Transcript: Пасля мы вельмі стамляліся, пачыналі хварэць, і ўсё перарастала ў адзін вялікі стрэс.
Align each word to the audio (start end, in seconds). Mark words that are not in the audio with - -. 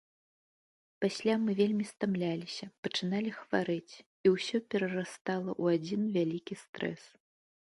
Пасля 1.03 1.33
мы 1.43 1.51
вельмі 1.59 1.85
стамляліся, 1.89 2.65
пачыналі 2.87 3.31
хварэць, 3.41 3.93
і 4.27 4.33
ўсё 4.37 4.57
перарастала 4.73 5.51
ў 5.61 5.81
адзін 5.81 6.01
вялікі 6.17 6.53
стрэс. 6.65 7.03